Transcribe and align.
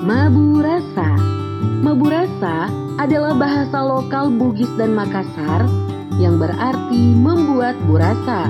Maburasa 0.00 1.12
Maburasa 1.84 2.72
adalah 2.96 3.36
bahasa 3.36 3.84
lokal 3.84 4.32
Bugis 4.32 4.72
dan 4.80 4.96
Makassar 4.96 5.68
yang 6.16 6.40
berarti 6.40 7.12
membuat 7.12 7.76
burasa. 7.84 8.48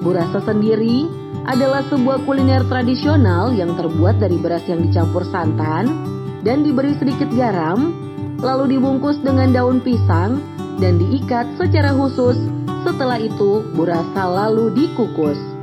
Burasa 0.00 0.40
sendiri 0.48 1.12
adalah 1.44 1.84
sebuah 1.92 2.24
kuliner 2.24 2.64
tradisional 2.72 3.52
yang 3.52 3.76
terbuat 3.76 4.16
dari 4.16 4.40
beras 4.40 4.64
yang 4.64 4.80
dicampur 4.80 5.28
santan 5.28 5.92
dan 6.40 6.64
diberi 6.64 6.96
sedikit 6.96 7.28
garam, 7.36 7.92
lalu 8.40 8.80
dibungkus 8.80 9.20
dengan 9.20 9.52
daun 9.52 9.84
pisang 9.84 10.40
dan 10.80 10.96
diikat 10.96 11.44
secara 11.60 11.92
khusus. 11.92 12.40
Setelah 12.80 13.20
itu, 13.20 13.60
burasa 13.76 14.24
lalu 14.24 14.72
dikukus. 14.72 15.57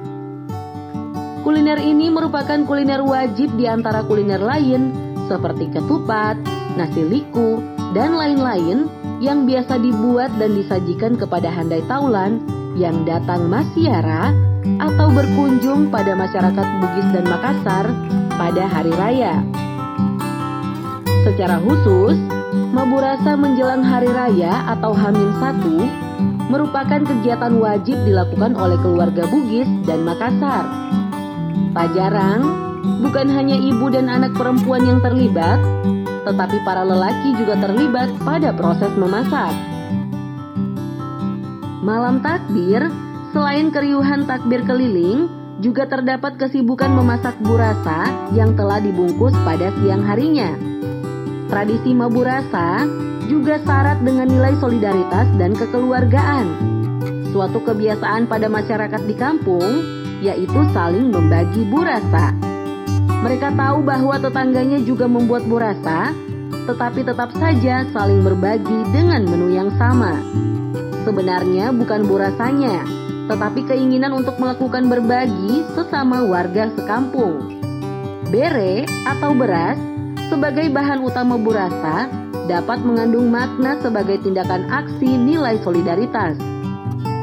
Kuliner 1.45 1.77
ini 1.77 2.09
merupakan 2.09 2.57
kuliner 2.65 3.05
wajib 3.05 3.53
di 3.53 3.69
antara 3.69 4.01
kuliner 4.01 4.41
lain 4.41 4.89
seperti 5.29 5.69
ketupat, 5.69 6.41
nasi 6.73 7.05
liku, 7.05 7.61
dan 7.93 8.17
lain-lain 8.17 8.89
yang 9.21 9.45
biasa 9.45 9.77
dibuat 9.77 10.33
dan 10.41 10.57
disajikan 10.57 11.13
kepada 11.13 11.53
handai 11.53 11.85
taulan 11.85 12.41
yang 12.73 13.05
datang 13.05 13.45
masiara 13.45 14.33
atau 14.81 15.13
berkunjung 15.13 15.93
pada 15.93 16.17
masyarakat 16.17 16.65
Bugis 16.81 17.07
dan 17.13 17.25
Makassar 17.29 17.85
pada 18.41 18.63
hari 18.65 18.93
raya. 18.97 19.45
Secara 21.29 21.61
khusus, 21.61 22.17
Maburasa 22.73 23.37
menjelang 23.37 23.85
hari 23.85 24.09
raya 24.09 24.65
atau 24.73 24.97
Hamin 24.97 25.29
satu 25.37 25.77
merupakan 26.49 27.05
kegiatan 27.05 27.53
wajib 27.61 28.01
dilakukan 28.01 28.57
oleh 28.57 28.81
keluarga 28.81 29.29
Bugis 29.29 29.69
dan 29.85 30.01
Makassar. 30.01 30.65
Tak 31.75 31.91
jarang, 31.91 32.41
bukan 33.03 33.27
hanya 33.31 33.59
ibu 33.59 33.91
dan 33.91 34.07
anak 34.07 34.31
perempuan 34.35 34.87
yang 34.87 34.99
terlibat, 35.03 35.59
tetapi 36.23 36.57
para 36.63 36.87
lelaki 36.87 37.35
juga 37.35 37.59
terlibat 37.59 38.09
pada 38.23 38.55
proses 38.55 38.91
memasak. 38.95 39.53
Malam 41.85 42.23
takbir, 42.23 42.89
selain 43.29 43.69
keriuhan 43.69 44.25
takbir 44.25 44.65
keliling, 44.65 45.29
juga 45.63 45.87
terdapat 45.87 46.35
kesibukan 46.35 46.91
memasak 46.91 47.37
burasa 47.43 48.09
yang 48.35 48.57
telah 48.57 48.81
dibungkus 48.81 49.31
pada 49.47 49.71
siang 49.79 50.03
harinya. 50.03 50.51
Tradisi 51.45 51.93
maburasa 51.93 52.89
juga 53.29 53.61
syarat 53.61 54.01
dengan 54.01 54.27
nilai 54.29 54.57
solidaritas 54.57 55.29
dan 55.37 55.53
kekeluargaan. 55.53 56.47
Suatu 57.29 57.61
kebiasaan 57.61 58.25
pada 58.25 58.47
masyarakat 58.49 59.01
di 59.05 59.15
kampung 59.15 60.04
yaitu 60.25 60.61
saling 60.73 61.13
membagi 61.13 61.61
burasa. 61.69 62.33
Mereka 63.21 63.53
tahu 63.53 63.85
bahwa 63.85 64.17
tetangganya 64.17 64.81
juga 64.81 65.05
membuat 65.05 65.45
burasa, 65.45 66.13
tetapi 66.65 67.05
tetap 67.05 67.29
saja 67.37 67.85
saling 67.93 68.25
berbagi 68.25 68.85
dengan 68.89 69.25
menu 69.25 69.53
yang 69.53 69.69
sama. 69.77 70.17
Sebenarnya 71.05 71.69
bukan 71.69 72.09
burasanya, 72.09 72.81
tetapi 73.29 73.65
keinginan 73.69 74.13
untuk 74.13 74.37
melakukan 74.41 74.89
berbagi 74.89 75.65
sesama 75.77 76.25
warga 76.25 76.69
sekampung. 76.73 77.61
Bere 78.33 78.89
atau 79.05 79.37
beras 79.37 79.77
sebagai 80.33 80.73
bahan 80.73 81.05
utama 81.05 81.37
burasa 81.37 82.09
dapat 82.45 82.81
mengandung 82.81 83.29
makna 83.29 83.77
sebagai 83.81 84.21
tindakan 84.21 84.69
aksi 84.69 85.17
nilai 85.17 85.61
solidaritas. 85.61 86.54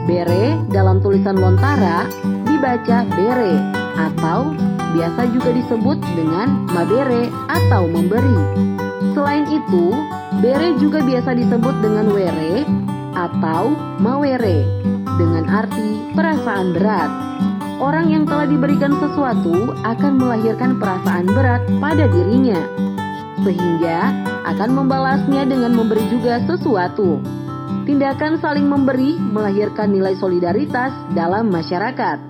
Bere 0.02 0.58
dalam 0.74 0.98
tulisan 0.98 1.38
lontara 1.38 2.10
dibaca 2.50 3.06
bere 3.14 3.54
atau 3.94 4.50
biasa 4.92 5.30
juga 5.30 5.50
disebut 5.54 5.98
dengan 6.18 6.66
mabere 6.74 7.30
atau 7.46 7.86
memberi. 7.86 8.38
Selain 9.14 9.46
itu, 9.46 9.94
bere 10.42 10.74
juga 10.82 11.00
biasa 11.06 11.38
disebut 11.38 11.74
dengan 11.80 12.10
were 12.10 12.66
atau 13.14 13.76
mawere 14.02 14.66
dengan 15.20 15.44
arti 15.46 16.02
perasaan 16.16 16.74
berat. 16.74 17.10
Orang 17.78 18.10
yang 18.10 18.26
telah 18.26 18.46
diberikan 18.46 18.94
sesuatu 18.98 19.74
akan 19.82 20.12
melahirkan 20.18 20.78
perasaan 20.78 21.26
berat 21.30 21.62
pada 21.82 22.06
dirinya, 22.10 22.58
sehingga 23.42 24.10
akan 24.50 24.70
membalasnya 24.82 25.46
dengan 25.46 25.74
memberi 25.74 26.02
juga 26.10 26.42
sesuatu. 26.46 27.41
Tindakan 27.92 28.40
saling 28.40 28.72
memberi 28.72 29.20
melahirkan 29.20 29.92
nilai 29.92 30.16
solidaritas 30.16 30.96
dalam 31.12 31.52
masyarakat. 31.52 32.24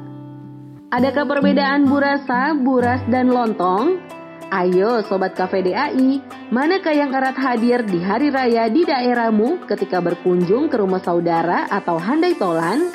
Adakah 0.91 1.23
perbedaan 1.23 1.87
burasa, 1.87 2.51
buras, 2.59 2.99
dan 3.07 3.31
lontong? 3.31 4.03
Ayo 4.51 5.07
Sobat 5.07 5.39
Cafe 5.39 5.63
DAI, 5.63 6.19
manakah 6.51 6.91
yang 6.91 7.15
erat 7.15 7.39
hadir 7.39 7.87
di 7.87 8.03
hari 8.03 8.35
raya 8.35 8.67
di 8.67 8.83
daerahmu 8.83 9.63
ketika 9.71 10.03
berkunjung 10.03 10.67
ke 10.67 10.83
rumah 10.83 10.99
saudara 10.99 11.71
atau 11.71 11.95
handai 11.95 12.35
tolan? 12.35 12.91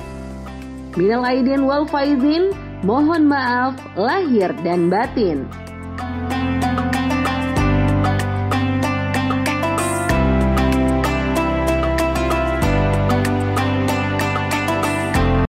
Minal 0.99 1.23
aidin 1.23 1.63
wal 1.63 1.87
faizin, 1.87 2.51
mohon 2.83 3.31
maaf 3.31 3.79
lahir 3.95 4.51
dan 4.67 4.91
batin. 4.91 5.47